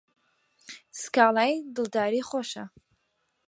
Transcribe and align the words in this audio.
سکاڵای 1.01 1.53
دڵداری 1.75 2.19
خۆشە 2.29 2.63